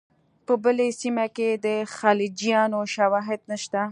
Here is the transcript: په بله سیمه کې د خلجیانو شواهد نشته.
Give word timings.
په 0.45 0.53
بله 0.63 0.85
سیمه 1.01 1.25
کې 1.35 1.49
د 1.65 1.67
خلجیانو 1.95 2.81
شواهد 2.95 3.41
نشته. 3.51 3.81